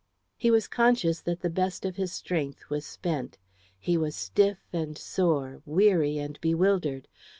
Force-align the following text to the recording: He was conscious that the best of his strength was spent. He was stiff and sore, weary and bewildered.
He 0.35 0.49
was 0.49 0.67
conscious 0.67 1.19
that 1.21 1.41
the 1.41 1.49
best 1.51 1.85
of 1.85 1.95
his 1.95 2.11
strength 2.11 2.71
was 2.71 2.87
spent. 2.87 3.37
He 3.77 3.97
was 3.97 4.15
stiff 4.15 4.57
and 4.73 4.97
sore, 4.97 5.61
weary 5.63 6.17
and 6.17 6.41
bewildered. 6.41 7.07